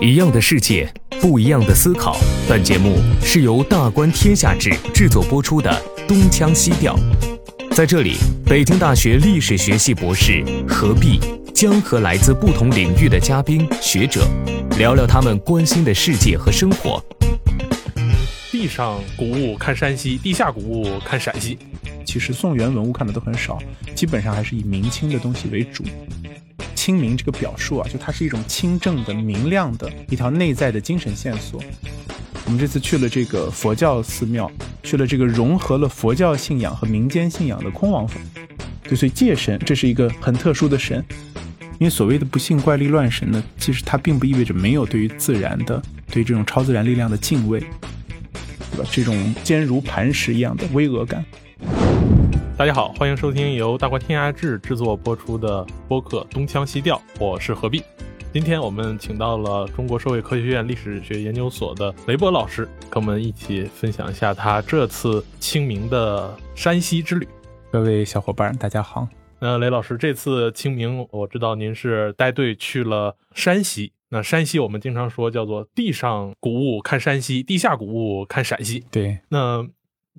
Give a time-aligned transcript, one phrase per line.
[0.00, 0.88] 一样的世界，
[1.20, 2.16] 不一样的思考。
[2.48, 5.70] 本节目是由大观天下志制作播出的
[6.06, 6.96] 《东腔西调》。
[7.74, 8.16] 在这里，
[8.46, 11.18] 北京大学历史学系博士何必
[11.52, 14.24] 将和来自不同领域的嘉宾学者
[14.78, 17.02] 聊聊他们关心的世界和生活。
[18.52, 21.58] 地上古物看山西，地下古物看陕西。
[22.04, 23.58] 其实宋元文物看的都很少，
[23.96, 25.82] 基本上还是以明清的东西为主。
[26.88, 31.62] 清明这个表述啊，就它是一种清正的、明亮的一条内在的精神线索。
[32.46, 34.50] 我们这次去了这个佛教寺庙，
[34.82, 38.18] 去了这个融合了佛教信仰和民间信仰的空王佛。
[38.84, 41.04] 对，所以戒神这是一个很特殊的神，
[41.78, 48.88] 因为所谓的不信怪力乱神呢，其实它并不意味着没有对于自然的、对这种超自然力量的敬畏，对吧？
[48.90, 51.22] 这种坚如磐石一样的巍峨感。
[52.58, 57.84] 大家好，欢迎收听由大观天涯志制作播出的播客《东腔西调》，我是何必。
[58.32, 67.28] 今天我们请到了中国社会科学院历史学研究所的雷波老师，跟我们一起分享一下他这次清明的山西之旅。
[67.70, 69.06] 各位小伙伴，大家好。
[69.38, 73.92] 那雷老师，这次清明，我知道您是带队去了山西。
[74.08, 78.84] 那山西我们经常说叫做地上古物看山西，地下古物看陕西。
[78.90, 79.64] 对，那。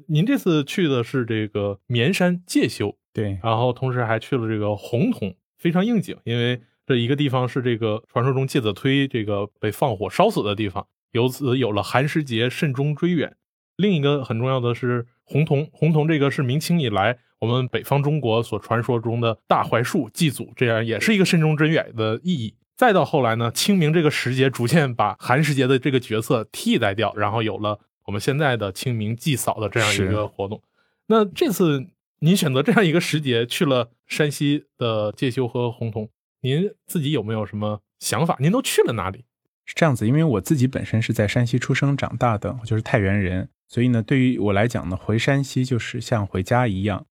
[0.07, 13.35] 您这次去的是这个绵山介休，对，然后同时还去了这个洪洞，非常应景，因为这一个地方是这个传说中介子推这个被放火烧死的地方，由此有了寒食节慎终追远。
[13.77, 22.55] 另一个很重要的是洪洞，洪洞这个是明清以来我们北方中国所传说中的大槐树祭祖，这样也是一个慎终追远的意义。
[22.75, 27.79] 再到后来呢，清明这个时节逐渐把寒食节的这个角色替代掉，然后有了。
[28.09, 30.59] 我们现在的清明祭扫的这样一个活动，
[31.05, 31.85] 那这次
[32.21, 36.09] 您选择这样一个时节去了山西的介休和洪洞，
[36.41, 38.35] 您自己有没有什么想法？
[38.39, 39.25] 您都去了哪里？
[39.63, 47.05] 是这样子，因为我自己本身是在山西出生长大的，我就是太原人，所以呢，对于我来讲呢，回山西就是像回家一样。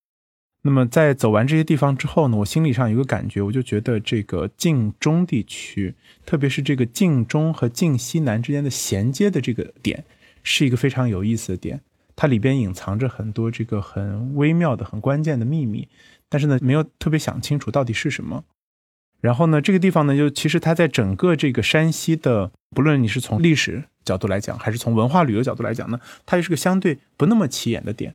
[0.63, 5.95] 那么在走完这些地方之后呢，我心理上有个感觉，我就觉得这个晋中地区，
[6.27, 10.05] 特别是这个晋中和晋西南之间的衔接的这个点。
[10.43, 11.81] 是一个非常有意思的点，
[12.17, 15.89] 它里边隐藏着很多这个很微妙的、很关键的秘密，
[16.29, 18.45] 但是呢，没有特别想清楚到底是什么。
[19.21, 28.15] 然后呢，这个地方呢，就其实它在整个这个山西的，不论你是从历史角度来讲，还是从文化旅游角度来讲呢，它也是个相对不那么起眼的点。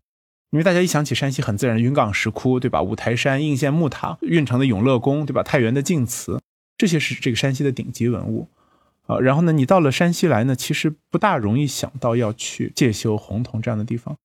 [0.51, 2.81] 因为大家一想起山西，很自然云冈石窟，对吧？
[2.81, 5.41] 五台山、应县木塔、运城的永乐宫，对吧？
[5.41, 6.39] 太原的晋祠，
[6.77, 8.47] 这些是这个山西的顶级文物。
[9.07, 14.15] 啊，然后呢，你到了山西来呢，其实不大容易想到要去介休、洪洞这样的地方。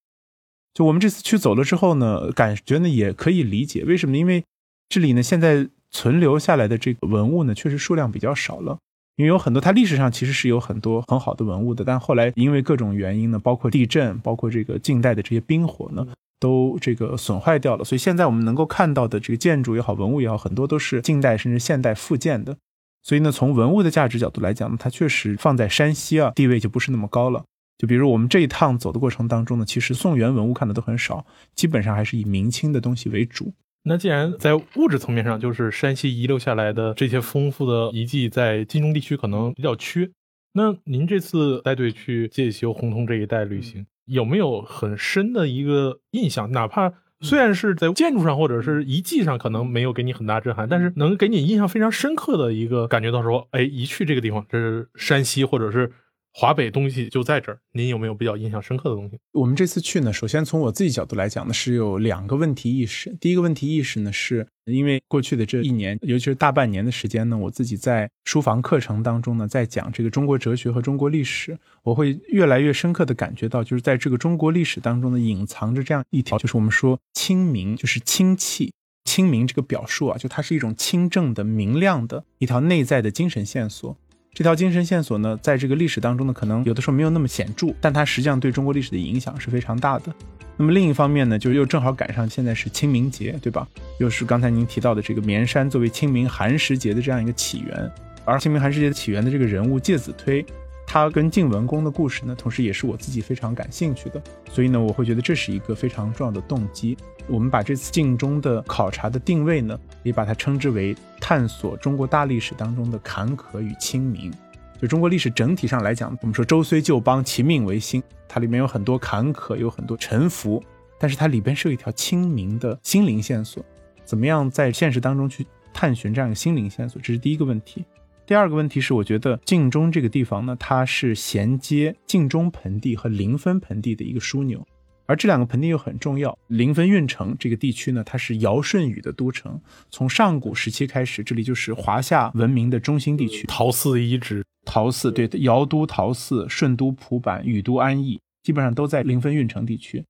[0.75, 4.45] 就我们这次去走了之后呢，感觉呢也可以理解为什么，因为
[4.89, 8.79] 这里呢现在存留下来的这个文物呢，确实数量比较少了。
[9.17, 16.07] 因为有很多它历史上其实是有很多很好的文物的，但后来因为各种原因呢，包括地震，包括这个近代的这些冰火呢，
[16.39, 17.85] 都这个损坏掉了。
[17.85, 22.57] 所以现在我们能够看到的这个建筑也好，文物也好，很多都是近代甚至现代复建的。
[23.03, 27.45] 所以呢，从文物的价值角度来讲呢，它确实放在山西啊，地位就不是那么高了。
[27.79, 33.53] 就比如我们这一趟走的过程当中呢，其实宋元文物看的都很少，基本上还是以明清的东西为主。
[33.85, 40.11] 那既然在物质层面上，就是山西遗留下来的这些丰富的遗迹，在晋中地区可能比较缺。
[40.53, 46.51] 那您这次带队去介休、洪洞这一带旅行，有没有很深的一个印象？
[46.51, 55.93] 哪怕虽然是在建筑上或者是遗迹上可能没有给你很大震撼，但是能给你印象非常深刻的一个感觉到说，哎，一去这个地方，这是山西或者是。
[56.41, 59.19] 华北东西就在这儿，您有没有比较印象深刻的东西？
[59.33, 63.13] 我们这次去呢，首先从我自己角度来讲呢，是有两个问题意识。
[63.21, 78.73] 第一个问题意识呢，是因为过去的这一年，尤其是大半年的时间呢，我自己在书房课程当中呢，在讲这个中国哲学和中国历史，我会越来越深刻的感觉到，就是在这个中国历史当中呢，隐藏着这样一条，就是我们说清明，就是清气。
[79.05, 83.97] 清明这个表述啊，就它是一种清正的、明亮的一条内在的精神线索。
[84.39, 90.15] 这条精神线索呢，在这个历史当中呢，可能有的时候没有那么显著，但它实际上对中国历史的影响是非常大的。
[90.57, 93.67] 那么另一方面呢，就又正好赶上现在是清明节，对吧？
[93.99, 97.91] 又是刚才您提到的这个绵山作为清明寒食节的这样一个起源，
[98.25, 100.47] 而清明寒食节的起源的这个人物介子推。
[100.91, 106.97] 他跟晋文公的故事呢，同时也是我自己非常感兴趣的，所以呢，我会觉得这是一个非常重要的动机。
[107.27, 114.33] 我们把这次晋中的考察的定位呢，也把它称之为探索中国大历史当中的坎坷与清明。
[114.81, 120.63] 就中国历史整体上来讲，我们说周虽旧邦，其命维新，它里面有很多坎坷，有很多沉浮，
[120.99, 123.63] 但是它里边是有一条清明的心灵线索。
[124.07, 127.85] 怎么样在现实当中去探寻这样一个心灵线索，这是第一个问题。
[128.29, 134.69] 第二个问题是，我觉得晋中这个地方呢，它是衔接晋中盆地和临汾盆地的一个枢纽，
[135.07, 136.39] 而这两个盆地又很重要。
[136.49, 139.59] 临汾运城这个地区呢，它是尧舜禹的都城，
[139.89, 143.47] 从上古时期开始，这里就是华夏文明的中心地区。
[143.47, 150.05] 陶寺遗址，陶寺对，尧都陶寺，舜都蒲坂，禹都安邑，基本上都在临汾运城地区。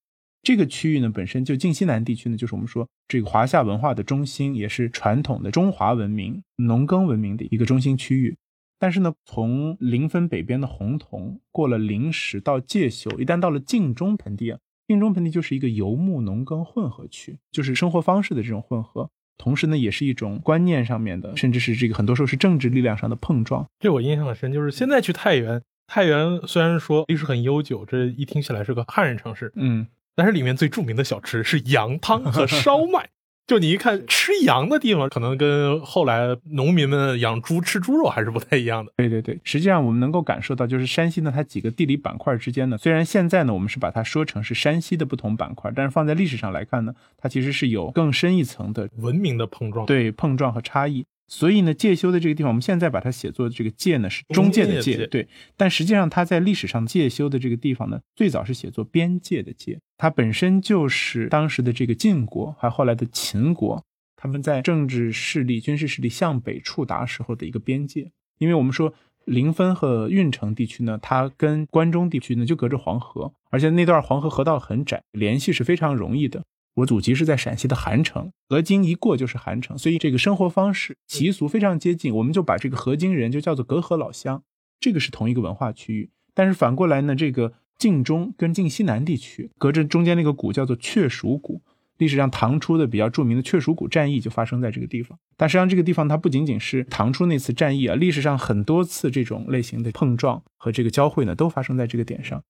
[0.49, 8.35] 这个区域呢，本身就晋西南地区呢，就是我们说这个华夏文化的中心，也是传统的中华文明、农耕文明的一个中心区域。
[8.79, 23.67] 但是呢，从临汾北边的洪洞过了灵石到介休，一旦到了晋中盆地啊，晋中盆地就是一个游牧农耕混合区，就是生活方式的这种混合，同时呢，也是一种观念上面的，甚至是这个很多时候是政治力量上的碰撞。
[23.79, 29.87] 这我印象很深，就是现在去太原，太原虽然说历史很悠久，这一听起来是个汉人城市，嗯。
[30.19, 33.09] 但是里面最著名的小吃是羊汤和烧 麦，
[33.47, 38.93] 就你一看吃羊的地方，可能跟后来农民们养猪吃猪肉还是不太一样的。
[38.97, 51.07] 对对对，实际上我们能够感受到，就是山西呢，它几个地理板块之间呢，虽然现在呢我们是把它说成是山西的不同板块，但是放在历史上来看呢，它其实是有更深一层的文明的碰撞，对碰撞和差异。
[51.29, 55.29] 所以呢，介休的这个地方，我们现在把它写作这个介呢是中介的介，对。
[55.59, 63.85] 但实际上，它在历史上介休的这个地方呢，最早是写作边界的界，它本身就是当时的这个晋国，还有后来的秦国，
[64.17, 68.11] 他们在政治势力、军事势力向北触达时候的一个边界。
[68.39, 68.95] 因为我们说
[69.27, 76.43] 临汾和运城地区呢，它跟关中地区呢就隔着黄河，而且那段黄河河道很窄，联系是非常容易的。
[76.79, 84.43] 我祖籍是在陕西的韩城，河津一过就是韩城，所以这个生活方式习俗非常接近，我们就把这个河津人就叫做隔河老乡，
[84.79, 86.11] 这个是同一个文化区域。
[86.35, 91.63] 但是反过来呢，这个晋中跟晋西南地区隔着中间那个谷叫做雀蜀谷，
[91.97, 95.19] 历史上唐初的比较著名的雀蜀谷战役就发生在这个地方。
[95.37, 102.45] 但实际上这个地方它不仅仅是唐初那次战役啊，历史上很多次这种类型的碰撞和这个交汇呢，都发生在这个点上。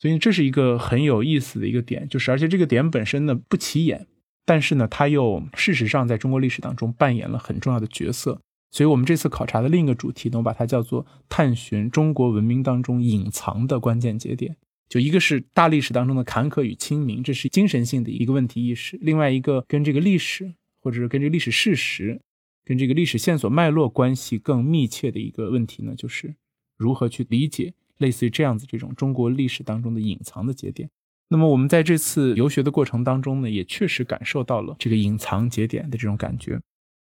[0.00, 4.06] 所以这是一个很有意思的一个点，就是而且这个点本身呢不起眼，
[4.46, 8.40] 但是呢它又事实上在中国历史当中扮演了很重要的角色。
[8.72, 14.56] 所以我们这次考察的另一个主题呢，我把它叫做探寻中国文明当中隐藏的关键节点。
[14.88, 22.20] 就一个是大历史当中的坎坷与清明，这是精神性的一个问题意识；另外一个跟这个历史或者是跟这个历史事实、
[22.64, 26.34] 跟这个历史线索脉络关系更密切的一个问题呢，就是
[26.76, 27.74] 如何去理解。
[28.00, 30.90] 类似于这样子，这种中国历史当中的隐藏的节点。
[31.28, 36.60] 那么我们在这次游学的过程当中呢，也确实感受到了这个隐藏节点的这种感觉。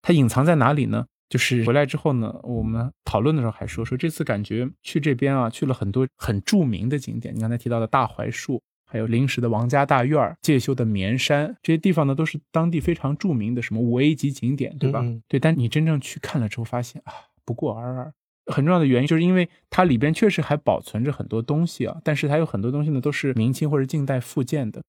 [0.03, 1.05] 它隐藏在哪里呢？
[1.27, 7.33] 就是回来之后呢，我们讨论的时候还说说这次感觉去这边啊，去了很多很著名的景点。
[7.33, 15.03] 你刚才提到的大槐树，还有临时的王家大院、介休的绵山，这些地方呢都是当地非常著名的什么五 A 级景点，对吧？
[15.29, 15.39] 对。
[15.39, 17.13] 但你真正去看了之后，发现啊，
[17.45, 18.13] 不过尔尔。
[18.47, 24.81] 很重要的原因就是因为它里边确实还保存着很多东西啊，但是它有很多东西呢都是明清或者近代复建的，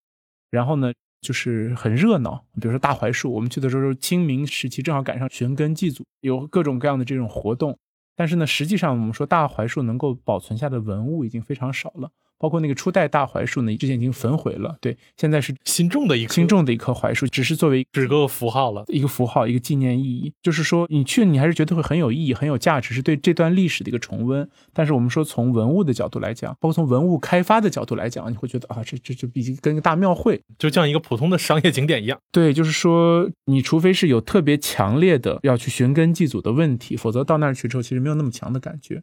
[0.51, 7.79] 然后呢就是很热闹，比如说大槐树，我们去的时候清明时期正好赶上寻根祭祖，有各种各样的这种活动，
[8.17, 12.11] 但是呢实际上我们说大槐树能够保存下的文物已经非常少了。
[12.43, 14.77] 包括那个初代大槐树呢，之前已经焚毁了。
[14.81, 20.33] 对，现在是新种的一新种的一棵槐树，只是作为只个符号了，一个符号，一个纪念意义。
[20.43, 24.49] 就是说，你去，你还是觉得会很有意义、很有价值，是对这段历史的一个重温。
[24.73, 32.19] 但是我们说，从文物的角度来讲，包括从文物开发的角度来讲，你会觉得啊，这这这已经跟个大庙会，就像一个普通的商业景点一样。
[32.33, 39.03] 对，就是说，你除非是有特别强烈的要去寻根祭祖的问题，否则到那儿去之后，其实没有那么强的感觉。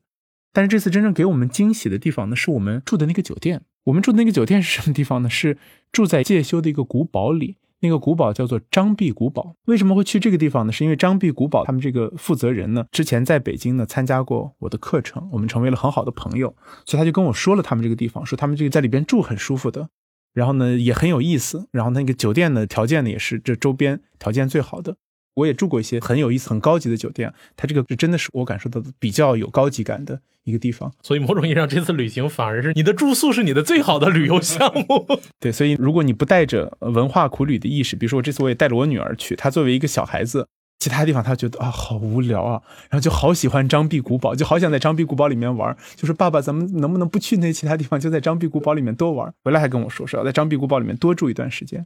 [0.51, 3.61] 但是这次真正给我们惊喜的地方呢，是我们住的那个酒店。
[3.85, 5.29] 我们住的那个酒店是什么地方呢？
[5.29, 5.57] 是
[5.91, 9.55] 住在介休的一个古堡里，那个古堡叫做张壁古堡。
[9.65, 10.71] 为什么会去这个地方呢？
[10.71, 19.89] 是因为张壁古堡他们这个负责人呢，之前在北京呢参加过我的课程，我们成为了很好的朋友，所以他就跟我说了他们这个地方，说他们这个在里边住很舒服的，
[20.33, 24.97] 然后呢也很有意思，然后那个酒店的条件呢也是这周边条件最好的。
[25.39, 30.91] 我也住过一些很有意思、很高级的酒店，它这个是真的是我感受到的比较有高级感的一个地方。
[31.01, 35.07] 所以某种意义上，这次旅行反而是你的住宿是你的最好的旅游项目。
[35.39, 40.47] 对，所以如果你不带着文化苦旅的意识，比如说我这次我也带着我女儿去，她作为一个小孩子，
[40.79, 45.75] 其他地方她觉得啊好无聊啊，然后就好喜欢张壁古堡，就好想在张壁古堡里面玩。
[45.95, 49.33] 就是爸爸，咱们能不能不去那其他地方，就在张壁古堡里面多玩？
[49.43, 51.85] 回来还跟我说说要在张壁古堡里面多住一段时间。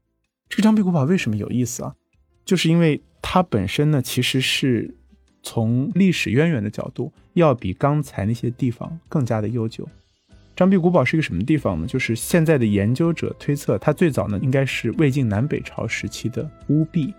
[0.50, 1.94] 这个张壁古堡为什么有意思啊？
[2.46, 4.94] 就是因为它本身呢，其实是
[5.42, 9.88] 从历史渊源的角度，要比刚才那些地方更加的悠久。
[10.56, 11.88] 张壁古堡是一个什么地方呢？
[11.88, 17.12] 就是现在的研究者推测，它最早呢应该是魏晋南北朝时期的乌壁。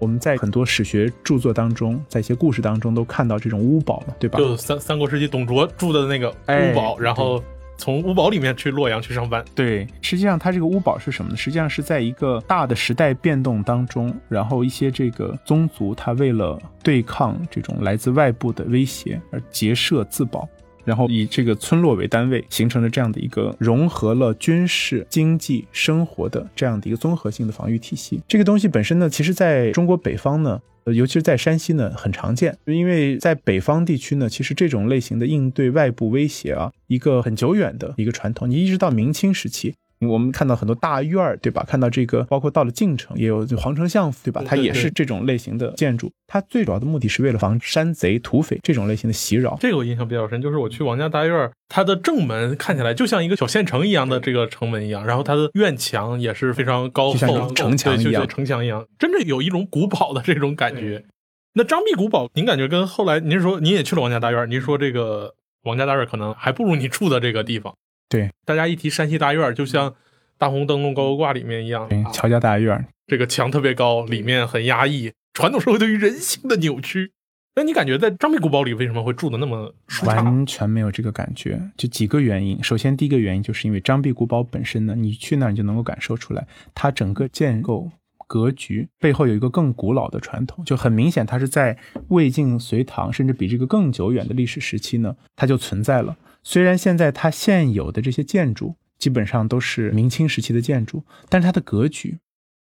[0.00, 4.38] 我们在很多史学著作当中，在一些故事当中都看到这种屋堡嘛，对吧？
[4.38, 7.40] 就三三国时期董卓住的那个屋堡，然后
[7.80, 9.42] 从乌堡里面去洛阳去上班。
[9.54, 11.36] 对，实际上它这个乌堡是什么呢？
[11.36, 20.46] 实际上是在一个大的时代变动当中，然后一些这个宗族，他为了对抗这种来自外部的威胁而结社自保。
[20.82, 28.20] 然后以这个村落为单位，形成了这样的一个融合了军事、经济、生活的这样的一个综合性的防御体系。
[28.26, 32.56] 这个东西本身呢，其实在中国北方呢，尤其是在山西呢，很常见。
[32.64, 39.74] 因为在北方地区呢，其实这种类型的应对外部威胁啊，一个很久远的一个传统，你一直到明清时期。
[40.06, 41.62] 我们看到很多大院儿，对吧？
[41.68, 44.42] 看到这个，包括到了晋城，也有皇城相府，对吧？
[44.46, 46.10] 它也是这种类型的建筑。
[46.26, 49.58] 它最主要的目的是为了防山贼、土匪这种类型的袭扰。
[49.60, 61.04] 这个我印象比较深，就是我去王家大院，它的正门看起来就像一个小县城一样的这个城门一样，然后它的院墙也是非常高厚，城墙一样，城墙一样，真的有一种古堡的这种感觉。
[61.52, 67.74] 那张壁古堡，您感觉跟后来您是说您也去了王家大院，您说这个王家大院可能还不如你住的这个地方。
[68.10, 69.94] 对，大家一提山西大院，就像
[70.36, 77.12] 大红灯笼高高挂里面一样，乔家大院，这个墙特别高，里面很压抑，传统社会对于人性的扭曲。
[77.54, 80.24] 那你感觉在张壁古堡里为什么会住的那么舒畅？
[80.24, 82.62] 完全没有这个感觉，就几个原因。
[82.62, 87.90] 首先，第一个原因就是因为张壁古堡本身呢，你去那儿你就能够感受出来，它整个建构
[88.26, 91.76] 格局背后有一个更古老的传统，就很明显，它是在
[92.08, 96.16] 魏晋隋唐，甚至比这个更久远的历史时期呢，它就存在了。
[96.42, 102.18] 虽然现在它现有的这些建筑基本上都是明清时期的建筑，但是它的格局、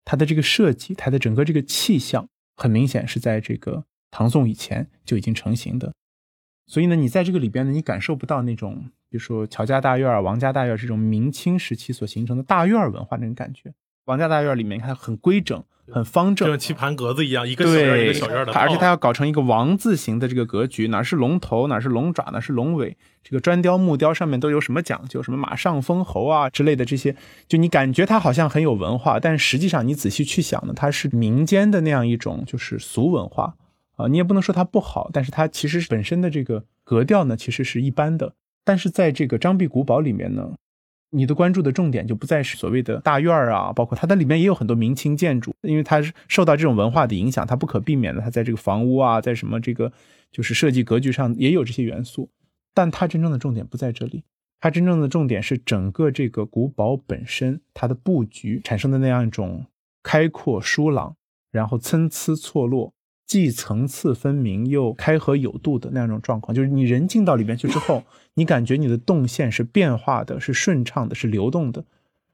[0.03, 5.93] 它的这个设计、它的整个这个气象，很明显是在这个唐宋以前就已经成型的。
[6.67, 13.73] 所以呢，你在这个里边呢，你感受不到那种，比如说乔家大院、王家大院这种明清时期所形成的大院文化那种感觉。
[14.05, 15.63] 王家大院里面看很规整。
[15.87, 18.51] 很方正，就像棋盘格子一样，一个小院一个小院的。
[18.53, 22.97] 而且它要搞成一个王字形的这个格局，哪是龙头，哪是龙爪，哪是龙尾。
[23.23, 25.21] 这个砖雕木雕上面都有什么讲究？
[25.21, 27.15] 什么马上封侯啊之类的这些，
[27.47, 33.53] 就你感觉它好像很有文化，但实际上你仔细去想呢，它是民间的那样一种就是俗文化
[33.97, 34.07] 啊。
[34.07, 38.33] 你也不能说它不好，但是它其实本身的这个格调呢，其实是一般的。
[38.63, 40.53] 但是在这个张壁古堡里面呢。
[41.15, 49.91] 你的关注的重点就不再是所谓的大院儿啊，包括它的里面也有很多明清建筑，因为它是受到这种文化的影响，它不可避免的，它在这个房屋啊，在什么这个
[50.31, 52.29] 就是设计格局上也有这些元素，
[52.73, 54.23] 但它真正的重点不在这里，
[54.59, 59.65] 它真正的重点是整个这个古堡本身它的布局产生的那样一种
[60.03, 61.15] 开阔疏朗，
[61.51, 62.91] 然后参差错落。
[63.27, 68.03] 既层次分明又开合有度的那样一种状况，就是你人进到里面去之后，
[68.35, 71.83] 你感觉你的动线是变化的，是顺畅的，是流动的。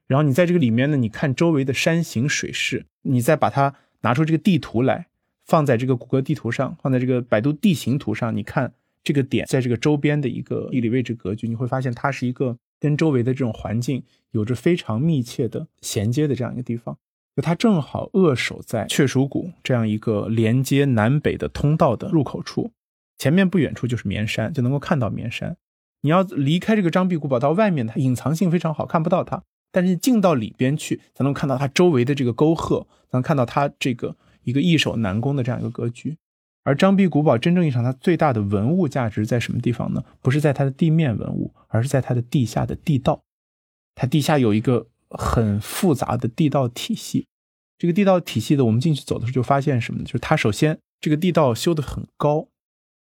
[0.08, 5.08] 然后你在这个里面呢，你看周围的山形水势，你再把它拿出这个地图来，
[5.46, 16.98] 放在这个谷歌地图上，放在这个百度地形图上，你看这个点在这个周边的一个地理位置格局，你会发现它是一个跟周围的这种环境有着非常密切的衔接的这样一个地方。
[17.34, 22.72] 就它正好扼守在雀鼠谷这样一个连接南北的通道的入口处，
[23.18, 25.56] 前面不远处就是绵山，就能够看到绵山。
[26.02, 29.42] 你要离开这个张壁古堡到外面，它隐藏性非常好，看不到它。
[29.72, 36.18] 但是进到里边去，才能看到它周围的这个沟壑，才能看到它这个一个易守难攻的这样一个格局。
[36.64, 40.04] 而张壁古堡真正意义上它最大的文物价值在什么地方呢？
[40.22, 43.22] 不是在它的地面文物，而是在它的地下的地道。
[43.96, 44.88] 它地下有一个。
[45.14, 47.28] 很复杂的地道体系，
[47.78, 50.06] 这个地道体系的，我们进去走的时候就发现什么呢？
[50.06, 52.48] 就是它首先这个地道修得很高，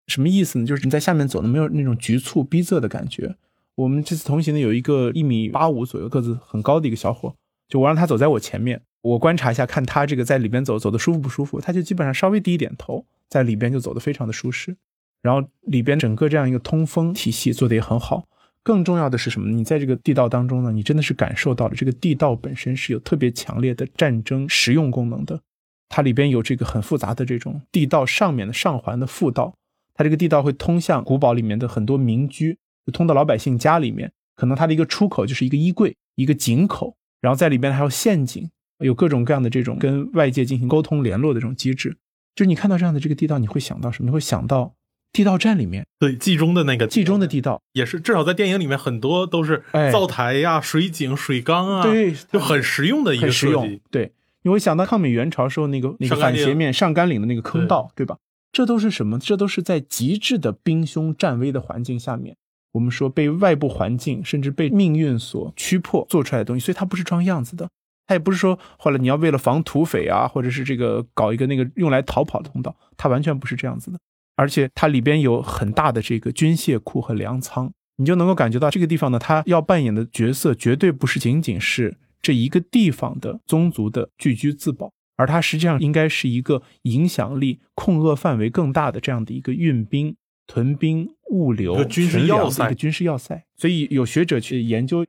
[0.09, 0.65] 什么意思呢？
[0.65, 3.35] 就是你在下面走呢没有那种局促逼仄的感觉。
[3.75, 7.33] 我们这次同行的有一个一米八五左右个子很高的一个小伙，
[7.69, 14.75] 就我让他走在我前面，我观察一下，看他这个在里边走走的舒服不舒服，他就基本上稍微低一点头，在里边就走得非常的舒适。
[15.21, 18.27] 然后里边整个这样一个通风体系做得也很好。
[18.61, 19.49] 更重要的是什么？
[19.49, 25.39] 你在这个地道当中呢，你真的是感受到了这个地道本身是有特别强烈的战争实用功能的。
[25.87, 29.55] 它里边有这个很复杂的这种地道上面的上环的副道，
[29.99, 34.09] 它这个地道会通向古堡里面的很多民居，就通到老百姓家里面。
[34.33, 41.97] 可能它的一个出口就是一个衣柜、一个井口，然后在里边还有陷阱，有各种各样的这种跟外界进行沟通联络的这种机制。
[42.33, 44.09] 就是你看到这样的这个地道，你会想到什么？
[44.09, 44.73] 你会想到。
[45.11, 53.81] 地道战里面，对冀中的那个冀中的地道也是，至少在电影里面很多都是灶台呀、水井、水缸啊，对，就很实用的一个设计。
[53.89, 54.13] 对，
[54.43, 58.17] 你会想到抗美援朝时候那个那个反斜面上甘岭的那个坑道，对吧？
[58.51, 59.19] 这都是什么？
[59.19, 62.35] 这都是在极致的兵凶战危的环境下面，
[62.71, 67.69] 我们说被外部环境甚至被命运所驱迫做出来的东西，所以它不是装样子的，
[68.07, 73.99] 它也不是说后来你要为了防土匪啊，或者是这个搞一个那个用来逃跑的通道，它完全不是这样子的。
[74.35, 90.15] 而且它里边有很大的这个军械库和粮仓，你就能够感觉到这个地方呢，它要扮演的角色绝对不是仅仅是这一个地方的宗族的聚居自保，而它实际上应该是一个影响力、控扼范围更大的这样的一个运兵、
[90.47, 93.43] 屯兵、物流、军事要塞、军事要塞。
[93.57, 95.05] 所以有学者去研究。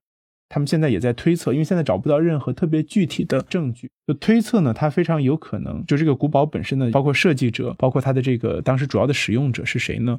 [0.52, 10.18] 他们现在也在推测，因为现在找不到任何特别具体的证据，就推测呢，它非常有可能就这个古堡本身呢，包括设计者，包括它的这个当时主要的使用者是谁呢？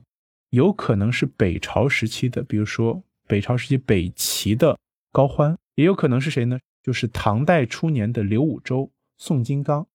[0.52, 4.78] 有可能是北朝时期的，比如说北朝时期北齐的
[5.12, 6.58] 高欢，也有可能是谁呢？
[6.82, 8.90] 就是唐代初年的刘武周、
[9.22, 9.86] 宋金刚。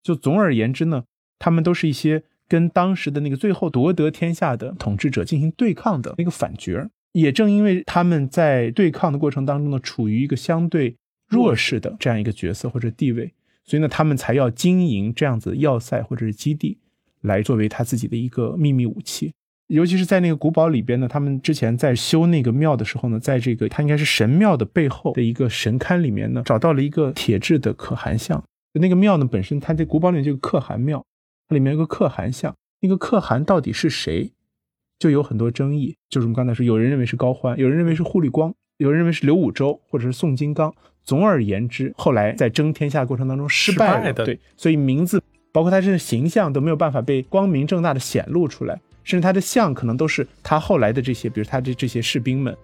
[0.00, 1.02] 就总而言之呢，
[1.36, 6.88] 他们都是一些跟当时的那个最后夺得天下的统治者进行对抗的那个反角。
[7.12, 10.94] 也正因为他们在对抗的过程当中呢，处于一个相对
[11.26, 13.32] 弱势的这样一个角色或者地位，
[13.64, 16.78] 所以呢，他们才要经营这样子要塞或者是基地，
[17.22, 19.32] 来作为他自己的一个秘密武器。
[19.68, 28.44] 尤其是在那个古堡里边呢，他们之前在修那个庙的时候呢，在这个它应该是神庙的背后的一个神龛里面呢，找到了一个铁制的可汗像。
[28.78, 31.04] 那个庙呢本身，它这古堡里这个可汗庙，
[31.48, 34.32] 它里面有个可汗像，那个可汗到底是谁？
[34.98, 40.74] 就有很多争议，就是我们刚才说，有人认为是高欢，有人认为是护律光，有人认为是刘武周或者是宋金刚。
[41.04, 52.56] 总而言之，后来在争天下过程当中失败了，对，所以名字包括他这个形象都没有办法被光明正大的显露出来，甚至他的像可能都是他后来的这些，比如他的这些士兵们。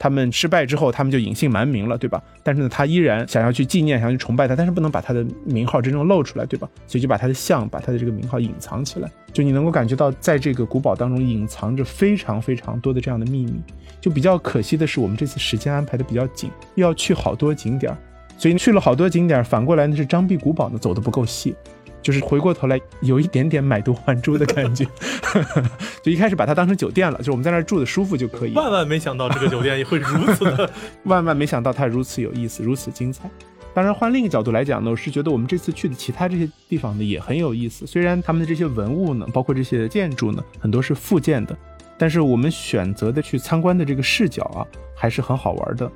[0.00, 2.22] 他们失败之后，他们就隐姓埋名了，对吧？
[2.42, 6.66] 但是呢，他依然想要去纪念，想要去崇拜他，但是不能把他的名号真正露出来，对吧？
[6.86, 9.10] 所以就把他的像，把他的这个名号隐藏起来。
[9.30, 13.62] 就你能够感觉到，在这个古堡当中隐藏着非常非常多的这样的秘密。
[14.00, 17.94] 就比较可惜的是，我们这次时间安排的比较紧，又要去好多景点，
[18.38, 21.54] 所以去了好多景点，反过来呢是张壁古堡呢走的不够细。
[22.02, 24.86] 就是回过头来有一点点买椟还珠的感觉，
[26.02, 28.54] 就一开始把它当成酒店了，就是我们在那儿住的舒服就可以。
[28.54, 30.70] 万万没想到这个酒店也会如此的，
[31.04, 33.30] 万万没想到它如此有意思，如此精彩。
[33.72, 37.86] 当然，换另一个角度来讲呢，我是觉得我们这次去的其他这些地方呢也很有意思。
[37.86, 41.56] 虽然他们的这些文物呢，包括这些建筑呢，很多是复建的，
[41.96, 45.90] 但是我们选择的去参观的这个视角啊，还是很好玩的。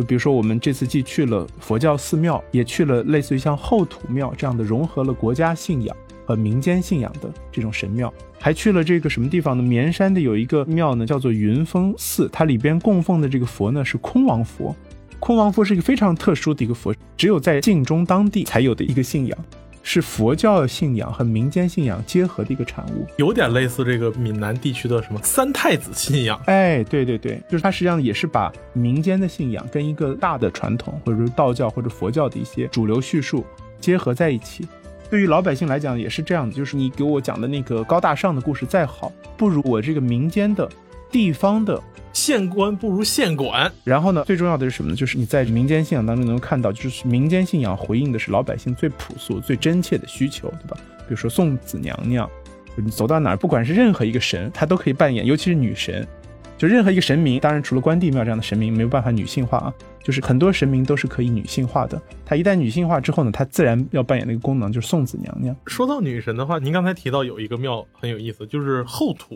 [0.00, 9.62] 就比如说，我们这次既去了佛教寺庙，也去了类似于像后土庙这样的融合了国家信仰和民间信仰的这种神庙，还去了这个什么地方呢？
[9.62, 14.74] 绵山的有一个庙呢，叫做云峰寺，它里边供奉的这个佛呢是空王佛。
[15.18, 19.38] 空王佛是一个非常特殊的一个佛，只有在晋中当地才有的一个信仰。
[19.82, 26.40] 是佛教信仰和民间信仰结合的一个产物，有点类似这个闽南地区的什么三太子信仰。
[26.46, 33.44] 哎，对对对，就是它实际上也是把民间的信仰跟一个大的传统，或者说道教或者佛教的一些主流叙述
[33.80, 34.66] 结合在一起。
[35.08, 40.68] 对于老百姓来讲也是这样的，就是你给我讲的那个高大上的故事再好，不如我这个民间的
[41.10, 41.82] 地方的。
[42.12, 44.96] 县官不如县管，然后呢，最重要的是什么呢？
[44.96, 50.76] 就是你在民间信仰当中能看到，就是民间信仰回应的是老百姓最朴素、最真切的需求，对吧？
[50.98, 52.28] 比如说送子娘娘，
[52.74, 56.04] 你走到哪儿，不管是任何一个神，他都可以扮演，尤其是女神，
[56.58, 62.02] 就任何一个神明，当然除了关帝庙这样的神明没有办法女性化啊，就是很多神明都是可以女性化的。
[62.26, 65.54] 他一旦女性化之后呢，他自然要扮演那个功能，就是送子娘娘。
[65.66, 69.34] 说到女神的话，您刚才提到有一个庙很有意思，就是后土，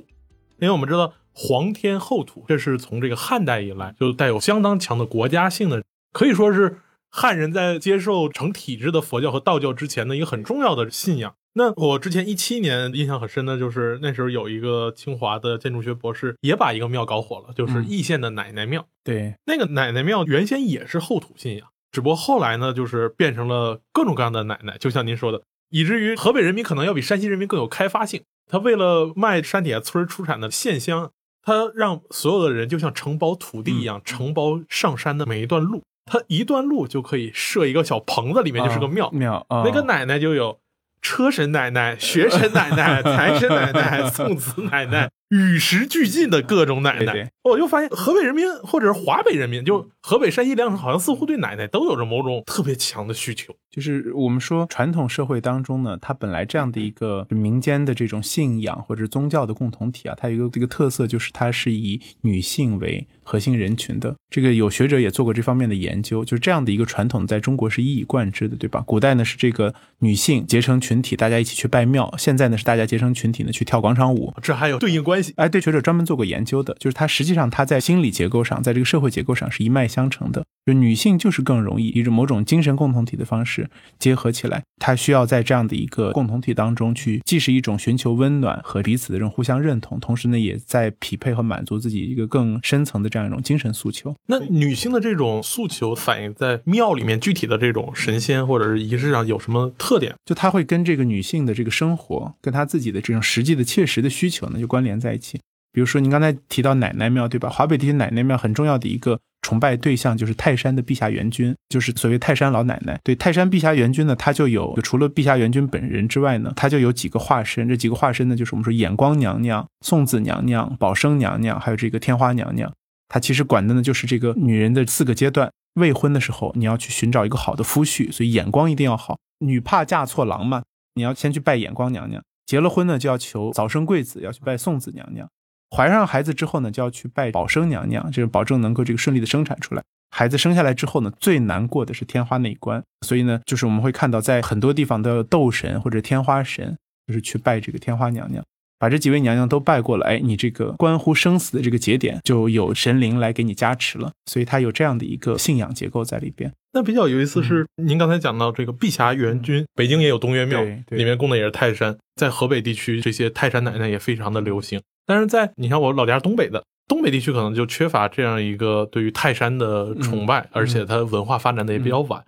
[0.59, 1.13] 因为我们知道。
[1.35, 6.79] 皇天厚土，这是从这个汉代以来就带有相当强的国家性的，可以说是
[7.11, 11.35] 汉人在接受成体制的佛教和道教之前的一个很重要的信仰。
[11.57, 18.87] 那我之前一七年印象很深的就是那时候有一个清华的建筑学博士也把一个庙搞火了，就是易县的奶奶庙。
[19.03, 28.23] 对，那个奶奶庙原先也是后土信仰，只不过后来呢，就是变成了各种各样的奶奶，就像您说的，以至于河北人民可能要比山西人民更有开发性。
[28.47, 31.11] 他为了卖山底下村出产的线香。
[31.45, 35.83] 他让所有的人就像承包土地一样，承包上山的每一段路。
[36.07, 39.11] 他一段路就可以设一个小棚子，里面就是个庙。
[39.11, 40.59] 庙，那个奶奶就有。
[41.07, 47.31] 车神奶奶、学神奶奶、财神奶奶、 送子奶奶，与时俱进的各种奶奶。
[47.43, 53.55] 我就发现河北人民或者是华北人民，就河北、山西两省，好像似乎对奶奶都有着某种特别强的需求。
[53.71, 64.15] 就是我们说传统社会当中呢，它本来这样的一个民间的这种信仰或者宗教的共同体啊，它有一个这个特色，就是它是以女性为核心人群的。
[64.31, 68.83] 这个有学者也做过这方面的研究，就是这样的一个传统在中国是一以贯之的，对吧？
[68.87, 74.33] 古代呢是这个女性结成群体，大家一起去拜庙；现在呢是大家结成群体呢去跳广场舞。
[74.41, 75.24] 这还有对应关系。
[75.37, 80.45] 哎，对，学者专门做过研究的，就是它实际上它在心理结构上，在这个社会结构上是一脉相承的。
[80.67, 94.15] 就女性就是更容易以一种某种精神共同体的方式结合起来，她需要在这样的一个共同体当中去，既是一种寻求温暖和彼此的这种互相认同，同时呢，也在匹配和满足自己一个更深层的这样一种精神诉求。
[94.27, 100.15] 那女性的这种诉求反映在庙里面具体的这种神仙或者是仪式上有什么特点？
[100.25, 105.39] 就她会跟这个女性的这个生活，跟她自己的这种实际的切实的需求呢，就关联在一起。
[105.73, 107.51] 比如说您刚才提到奶奶庙，对吧？
[107.51, 109.21] 华北地区奶奶庙很重要的一个。
[109.43, 112.99] 崇拜对象就是泰山的碧霞元君，就是所谓泰山老奶奶。
[113.05, 117.69] 对泰山碧霞元君呢，他就有除了碧霞元君本人之外呢，他就有几个化身。
[117.69, 122.73] 这几个化身呢，就是我们说眼光娘娘、送子娘娘、宝生娘娘，还有这个天花娘娘。
[123.07, 125.53] 他其实管的呢，就是这个女人的四个阶段。
[125.75, 129.19] 未婚的时候，你要去寻找一个好的夫婿，所以眼光一定要好。
[129.41, 130.63] 女怕嫁错郎嘛，
[130.95, 132.23] 你要先去拜眼光娘娘。
[132.47, 135.29] 结了婚呢，就要求早生贵子，要去拜送子娘娘。
[135.71, 139.83] 怀上孩子之后呢，就要去拜保生娘娘，就是保证能够这个顺利的生产出来。
[140.11, 146.77] 孩子生下来之后呢，最难过的是天花那一关，所以呢，就是我们会看到在很多地方都有斗神或者天花神，
[147.09, 148.45] 就是去拜这个天花娘娘，
[148.79, 156.53] 把这几位娘娘都拜过了，哎，你这个关乎生死的这个节点就有神灵来给你加持了，所以它有这样的一个信仰结构在里边。
[156.73, 160.61] 那比较有意思是，您刚才讲到这个碧霞元君，北京也有东岳庙，
[160.91, 164.81] 里面供的也是泰山，在河北地区这些泰山奶奶也非常的流行。
[165.07, 172.25] 但是在你像我老家东北的东北地区，可能就缺乏这样一个对于泰山的崇拜，而且它文化发展的也比较晚。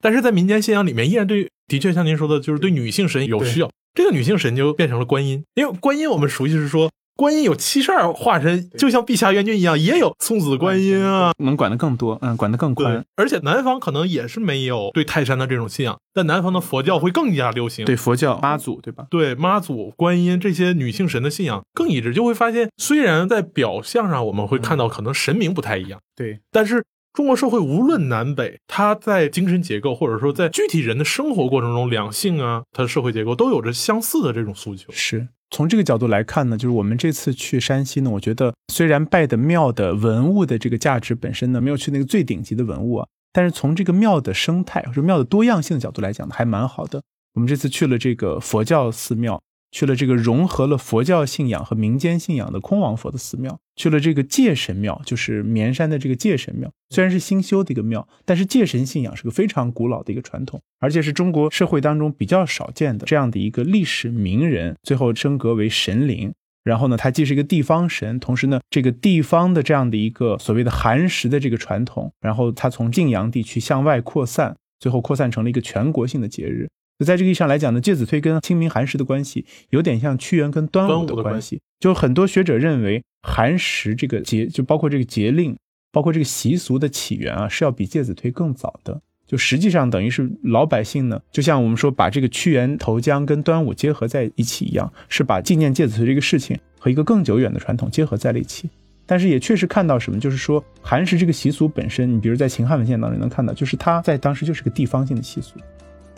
[0.00, 3.68] 但是在民间信仰里面，依然对，的确像您说的，就是对女性神有需要。
[3.94, 6.90] 这个女性神就变成了观音，因为观音我们熟悉是说。
[7.18, 13.04] 观音有七十二化身，就像碧霞元君一样，也有送子观音啊，能管得更多，嗯，管得更宽。
[13.16, 17.84] 而且南方可能也是没有对泰山的这种信仰，但南方的佛教会更加流行。
[17.84, 19.04] 对佛教妈祖，对吧？
[19.10, 34.92] 对妈祖、观音这些女性神的信仰更一致，就会发现，虽然在表象上我们会看到可能神明不太一样，对，但是中国社会无论南北，它在精神结构或者说在具体人的生活过程中，两性啊，它的社会结构都有着相似的这种诉求。
[34.92, 35.28] 是。
[35.50, 47.00] 从这个角度来看呢，就是我们这次去山西呢，我觉得虽然拜的庙的文物的这个价值本身呢，没有去那个最顶级的文物啊，但是从这个庙的生态或者庙的多样性的角度来讲呢，还蛮好的。
[47.34, 49.40] 我们这次去了这个佛教寺庙。
[49.70, 56.70] 去了这个融合了佛教信仰和民间信仰的空王佛的寺庙，去了这个界神庙，就是绵山的这个界神庙。
[56.90, 66.32] 虽然是新修的一个庙，但是界神信仰是个非常古老的一个传统，而且是中国社会当中比较少见的这样的一个历史名人，最后升格为神灵。
[66.64, 76.68] 然后呢，他既是一个地方神，同时呢，这个地方的这样的一个所谓的寒食的这个传统，然后他从晋阳地区向外扩散，最后扩散成了一个全国性的节日。
[76.98, 81.60] 就在这个意义上来讲呢，介子推跟清明寒食的关系有点像屈原跟端午的关系。
[81.78, 85.56] 就很多学者认为，寒食这个节，就包括这个节令，
[85.92, 89.00] 包括这个习俗的起源啊，是要比介子推更早的。
[89.28, 98.68] 就实际上等于是老百姓呢，就像我们说把这个屈原投江跟端午结合在一起一样，是把纪念介子推这个事情和一个更久远的传统结合在了一起。
[99.06, 105.54] 但是也确实看到什么，就是说寒食这个习俗本身，你比如在秦汉文献当中能看到，就是它在当时就是个地方性的习俗。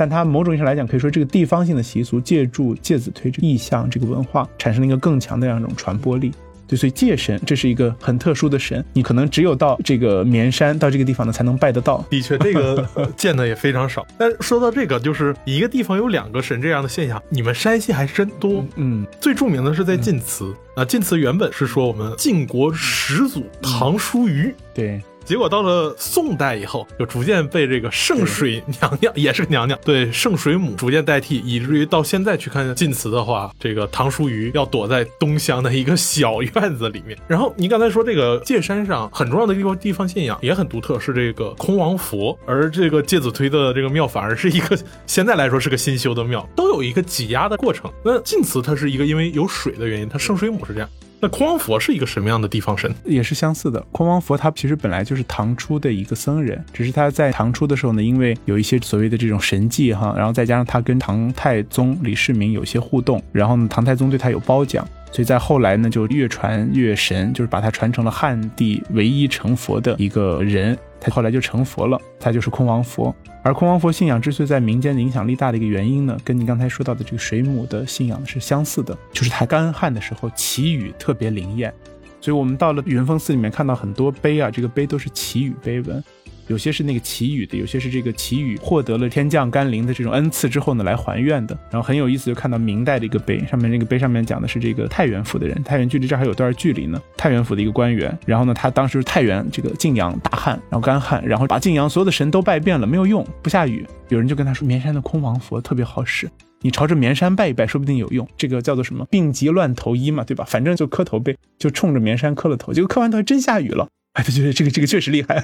[0.00, 6.32] 但它某种意义上来讲，可以说这个地方性的习俗借助介子推这个意象、这个文化，产生了一个更强的这样一种传播力。
[6.66, 12.02] 对，所以界神这是一个很特殊的神，你可能只有到这个绵山到这个地方呢，才能拜得到。
[12.08, 14.06] 的确，这个见的也非常少。
[14.16, 18.64] 但说到这个，就是一个地方有两个神这样的现象，你们山西还真多。
[18.76, 24.54] 嗯，最著名的是在晋祠啊，晋祠原本是说我们晋国始祖唐叔虞。
[24.72, 25.02] 对。
[25.30, 37.16] 结果到了宋代以后，就逐渐被这个圣水娘娘，也是个娘娘，对圣水母逐渐代替，以至于到现在去看晋祠的话，这个唐叔虞要躲在东乡的一个小院子里面。
[37.28, 47.88] 然后您刚才说这个界山上很重要的一个地方信仰也很独特，是这个空王佛，而这个介子推的这个庙反而是一个现在来说是个新修的庙，都有一个挤压的过程。
[48.04, 50.90] 那晋祠它是一个因为有水的原因，它圣水母是这样。
[51.22, 52.90] 那匡王佛是一个什么样的地方神？
[53.04, 53.78] 也是相似的。
[53.92, 70.78] 匡王佛他其实本来就是唐初的一个僧人，只是他在唐初的时候呢，因为有一些所谓的这种神迹哈，然后再加上他跟唐太宗李世民有些互动，然后呢，唐太宗对他有褒奖，所以在后来呢，就越传越神，就是把他传成了汉地唯一成佛的一个人。
[71.00, 73.14] 他后来就成佛了，他就是空王佛。
[73.42, 81.72] 而空王佛信仰之所以在民间的影响力大的一个原因呢，跟你刚才说到的这个水母的信仰是相似的，就是它干旱的时候祈雨特别灵验。
[82.20, 86.04] 所以我们到了云峰寺里面看到很多碑啊，这个碑都是祈雨碑文。
[86.50, 91.56] 有些是那个祈雨的，有些是这个祈雨获得了天降甘霖的这种恩赐之后呢来还愿的。
[91.70, 97.00] 然后很有意思，就看到明代的一个碑，上面那个碑上面讲的是这个太原府的人，太原距离这还有段距离呢。
[97.16, 103.86] 太原府的一个官员，然后呢他当时是太原这个晋阳大旱，然后干旱，然后把晋阳所有的神都拜遍了，没有用，不下雨。
[104.08, 106.28] 有人就跟他说，绵山的空王佛特别好使，
[106.62, 108.26] 你朝着绵山拜一拜，说不定有用。
[108.36, 109.06] 这个叫做什么？
[109.08, 110.44] 病急乱投医嘛，对吧？
[110.48, 113.86] 反正就磕头呗，就冲着绵山磕了头，结果磕完头还真下雨了。
[114.14, 115.40] 哎，他觉得这个这个确实厉害，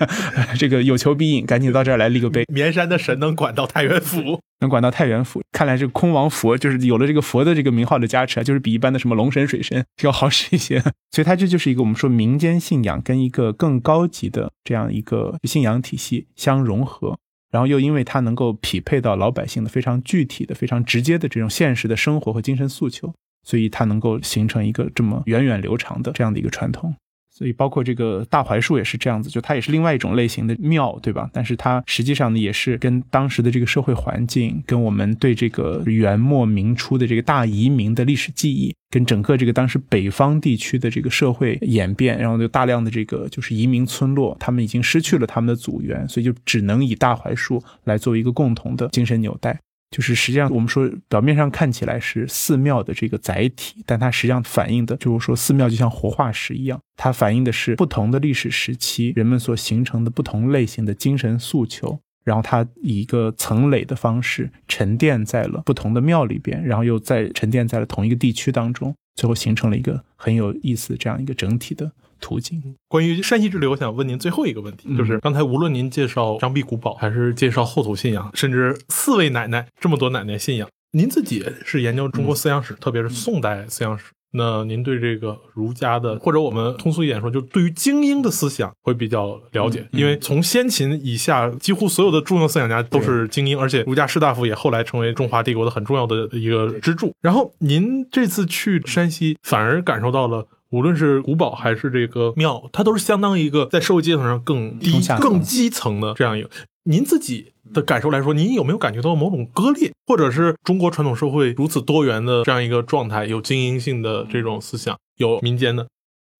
[0.58, 2.44] 这个有求必应，赶紧到这儿来立个碑。
[2.52, 10.80] 绵山的神能管到太原府，能管到太原府，看来这个空王佛就是有了这个佛的这个名号的加持啊，就是比一般的什么龙神、水神 要好使一些。
[11.12, 17.16] 所以它这就是一个我们说民间信仰跟一个更高级的这样一个信仰体系相融合，
[17.52, 26.92] 然后又因为它能够匹配到老百姓的非常具体的、非常直接的这种现实的生活和精神诉求，所以它能够形成一个这么源远流长的这样的一个传统。
[27.36, 31.28] 所以，包括这个大槐树也是这样子，就它也是另外一种类型的庙，对吧？
[31.34, 49.60] 但是它实际上呢，也是跟当时的这个社会环境，跟我们对这个元末明初的这个大移民的历史记忆，跟整个这个当时北方地区的这个社会演变，然后就大量的这个就是移民村落，他们已经失去了他们的祖源，所以就只能以大槐树来作为一个共同的精神纽带。
[49.90, 71.90] 就是实际上，我们说表面上看起来是寺庙的这个载体，但它实际上反映的就是说寺庙就像活化石一样，它反映的是不同的历史时期人们所形成的不同类型的精神诉求，然后它以一个层累的方式沉淀在了不同的庙里边，然后又再沉淀在了同一个地区当中，最后形成了一个很有意思这样一个整体的。
[72.20, 72.62] 途径。
[72.88, 97.12] 关于山西之旅，我想问您最后一个问题，就是刚才无论您介绍张壁古堡，还是介绍后土信仰，甚至四位奶奶这么多奶奶信仰，您自己是研究中国思想史，特别是宋代思想史，那您对这个儒家的，或者我们通俗一点说，就对于精英的思想会比较了解，因为从先秦以下，几乎所有的重要思想家都是精英，而且儒家士大夫也后来成为中华帝国的很重要的一个支柱。
[97.20, 100.46] 然后您这次去山西，反而感受到了。
[100.70, 106.50] 无论是古堡还是这个庙，它都是相当于一个在社会阶层上更低、更基层的这样一个。
[106.84, 115.86] 您自己的感受来说，您有没有感觉到某种割裂，或者是中国传统社会如此多元的这样一个状态，有精英性的这种思想，有民间的？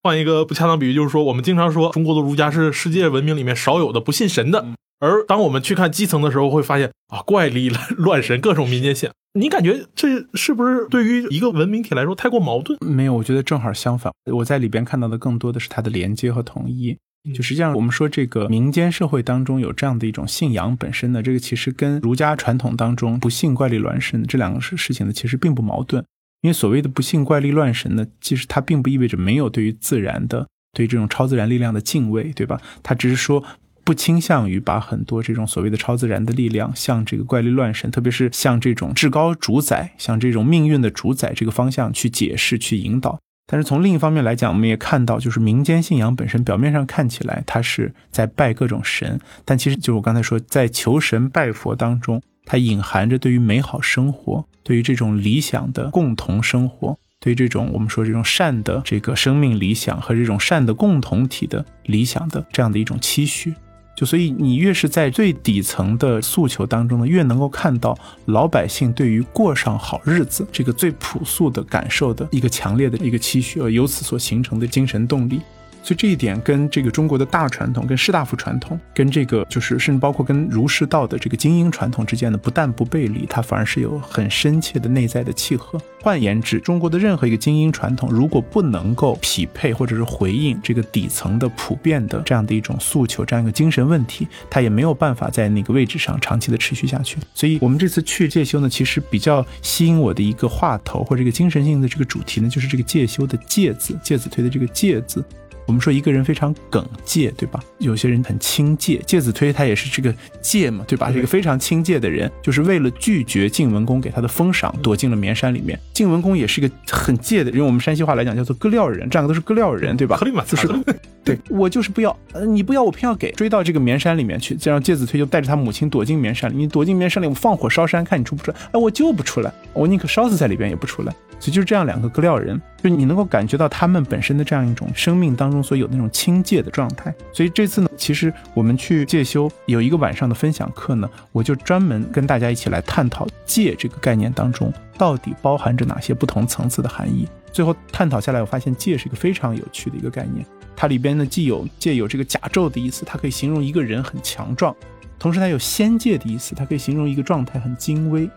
[0.02, 4.64] 换一个不恰当比喻，就是说，我们经常说中国的儒家是世界文明里面少有的不信神的。
[4.98, 9.14] 而当我们去看基层的时候，会发现啊，怪力 乱神，各种民间信仰。
[9.38, 12.78] 你感觉这是不是对于一个文明体来说太过矛盾？
[12.82, 14.10] 没有，我觉得正好相反。
[14.32, 16.96] 我在里边看到的更多的是它的连接和统一。
[17.34, 26.02] 就实际上，我们说这个民间社会当中有这样的一种信仰本身呢，这个其实跟儒家传统当中不信怪力乱神这两个事事情呢，其实并不矛盾。
[26.40, 32.58] 因为所谓的不信怪力乱神呢，其实它并不意味着没有对于自然的、对这种超自然力量的敬畏，对吧？
[32.82, 33.44] 它只是说。
[33.86, 43.20] 不倾向于把很多这种所谓的超自然的力量，向这个怪力乱神，特别是向这种至高主宰、向这种命运的主宰这个方向去解释、去引导。
[43.46, 63.54] 但是从另一方面来讲，我们也看到，就是民间信仰本身表面上看起来它是在拜各种神，但其实就是我刚才说，在求神拜佛当中，它隐含着对于美好生活、对于这种理想的共同生活、对于这种我们说这种善的这个生命理想和这种善的共同体的理想的这样的一种期许。
[63.96, 75.40] 就所以，你越是在最底层的诉求当中呢，越能够看到老百姓对于过上好日子这个最朴素的感受的一个强烈的一个期许，而由此所形成的精神动力。
[75.86, 85.80] 所以这一点跟这个中国的大传统、跟士大夫传统、跟这个就是甚至包括跟儒释道的这个精英传统之间的，不但不背离，它反而是有很深切的内在的契合。
[86.02, 97.16] 换言之，中国的任何一个精英传统，如果不能够匹配或者是回应这个底层的普遍的这样的一种诉求，这样一个精神问题，它也没有办法在那个位置上长期的持续下去。
[97.32, 105.24] 所以，我们这次去戒修呢，其实比较吸引我的一个话头或者一个精神性的这个主题呢，就是这个戒修的戒字，介子推的这个戒字。
[105.66, 107.60] 我们说一个人非常耿介，对吧？
[107.78, 111.10] 有些人很轻介，介子推他也是这个介嘛，对吧？
[111.12, 115.78] 这个非常轻介的人，就是为了拒绝晋文公给他的封赏，躲进了绵山里面。
[115.92, 120.18] 晋文公也是一个很介的，用我们山西话来讲叫做割料人，这两个都是割料人，对吧？
[120.46, 120.68] 就是
[121.24, 128.56] 对我就是不要，呃，你不要我偏要给，追到这个绵山里面去，这样介子推就带着他母亲躲进绵山里，你躲进绵山里，我放火烧山，看你出不出来？
[128.70, 131.12] 哎，我就不出来，我宁可烧死在里边也不出来。
[131.38, 137.14] 所以就是这样两个格廖人，就你能够感觉到他们本身的这样一种生命当中所有那种清戒的状态。
[137.32, 147.28] 所以这次呢，其实我们去戒修有一个晚上的分享课呢，我就专门跟大家一起来探讨戒这个概念当中到底包含着哪些不同层次的含义。
[147.52, 150.44] 最后探讨下来，我发现戒是一个非常有趣的一个概念，
[150.74, 154.74] 它里边呢既有戒有这个甲胄的意思，它可以形容一个人很强壮。
[155.18, 158.28] 同时，它有仙界的意思，它可以形容一个状态很精微；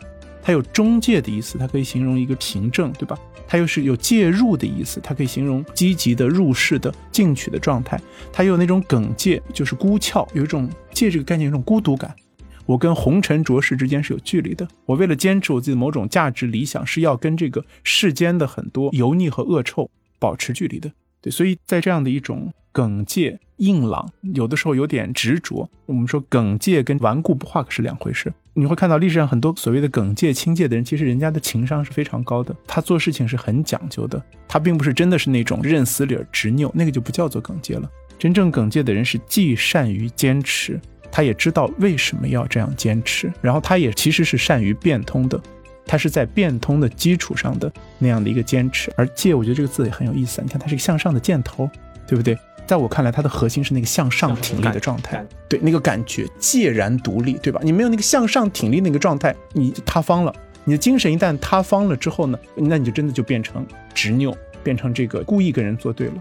[0.41, 3.17] 它有中介的意思，它可以形容一个凭证，对吧？
[3.47, 7.99] 它又是有介入的意思，它可以形容积极的入世的进取的状态。
[8.31, 12.15] 它又有那种耿介，就是孤峭，有一种戒这个概念，有一种孤独感。
[12.65, 14.67] 我跟红尘浊世之间是有距离的。
[14.85, 20.91] 我为了坚持我自己的某种价值理想，是要跟这个世间的很多油腻和恶臭保持距离的。
[21.21, 22.53] 对，所以在这样的一种。
[22.71, 25.69] 耿介硬朗，有的时候有点执着。
[25.85, 28.31] 我们说耿介跟顽固不化可是两回事。
[28.53, 34.21] 你会看到历史上很多所谓的耿介、清介的人，其实人家的情商是非常高的，他做事情是很讲究的。
[34.47, 37.89] 他并不是真的是那种认死理儿、执拗，那个就不叫做耿介了。
[38.17, 40.79] 真正耿介的人是既善于坚持，
[41.09, 45.41] 他也知道为什么要这样坚持，然后他也其实是善于变通的。
[45.85, 48.93] 他是在变通的基础上的那样的一个坚持。
[48.95, 50.39] 而戒，我觉得这个字也很有意思。
[50.41, 51.67] 你看，它是一个向上的箭头，
[52.09, 52.35] 对不对？
[52.65, 57.61] 在我看来，它的核心是那个向上挺立的状态，对那个感觉介然独立，对吧？
[57.63, 60.33] 你没有那个向上挺立那个状态，你塌方了。
[60.63, 66.13] 你的精神一旦塌方了之后呢，那你就真的就变成执拗，变成这个故意跟人作对了。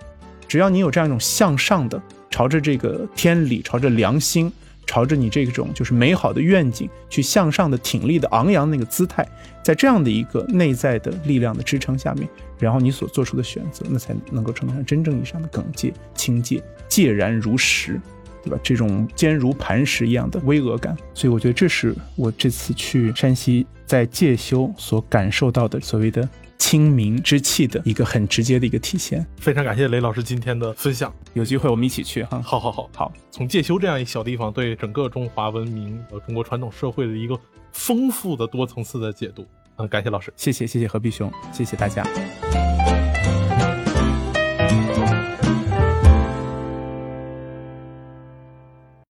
[0.47, 4.53] 只要你有这样一种向上的，朝着这个天理，朝着良心。
[4.89, 9.29] 朝着你这种就是美好的愿景去向上的挺立的昂扬那个姿态，
[9.63, 12.27] 在这样的一个内在的力量的支撑下面，
[12.59, 18.01] 然后你所做出的选择，那才能够称得上真正意义上的耿介、清介、介然如石，
[18.43, 18.59] 对吧？
[18.63, 26.27] 这种坚如磐石一样的巍峨感，所以我觉得这是我这次去山西在介休所感受到的所谓的。
[26.59, 31.13] 清明之气的一个很直接的一个体现，非常感谢雷老师今天的分享。
[31.35, 32.43] 有机会我们一起去哈。
[32.43, 37.39] 好好好好，从介休这样一小地方，对整个中华文明和中国传统社会的一个
[37.73, 39.47] 丰富的多层次的解读。
[39.77, 42.05] 嗯，感谢老师，谢谢谢谢何必兄，谢谢大家。